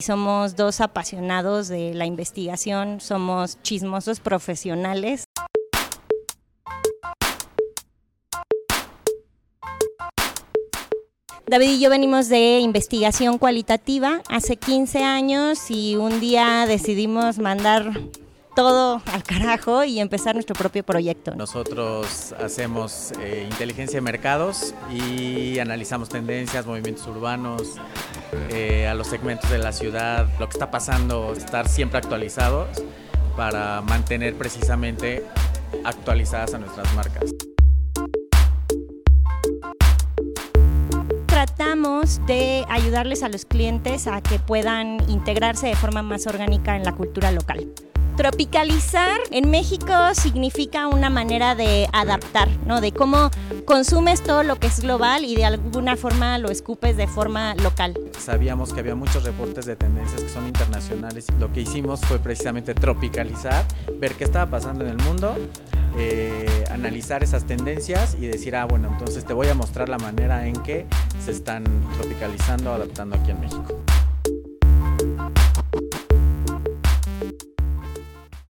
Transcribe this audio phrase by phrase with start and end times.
[0.00, 5.24] Somos dos apasionados de la investigación, somos chismosos profesionales.
[11.48, 17.90] David y yo venimos de investigación cualitativa hace 15 años y un día decidimos mandar
[18.58, 21.32] todo al carajo y empezar nuestro propio proyecto.
[21.36, 27.76] Nosotros hacemos eh, inteligencia de mercados y analizamos tendencias, movimientos urbanos,
[28.50, 32.82] eh, a los segmentos de la ciudad, lo que está pasando, estar siempre actualizados
[33.36, 35.24] para mantener precisamente
[35.84, 37.30] actualizadas a nuestras marcas.
[41.28, 46.82] tratamos de ayudarles a los clientes a que puedan integrarse de forma más orgánica en
[46.82, 47.72] la cultura local.
[48.18, 52.80] Tropicalizar en México significa una manera de adaptar, ¿no?
[52.80, 53.30] De cómo
[53.64, 57.96] consumes todo lo que es global y de alguna forma lo escupes de forma local.
[58.18, 62.74] Sabíamos que había muchos reportes de tendencias que son internacionales lo que hicimos fue precisamente
[62.74, 63.64] tropicalizar,
[64.00, 65.36] ver qué estaba pasando en el mundo,
[65.96, 70.44] eh, analizar esas tendencias y decir, ah, bueno, entonces te voy a mostrar la manera
[70.44, 70.86] en que
[71.24, 71.62] se están
[71.96, 73.80] tropicalizando, adaptando aquí en México.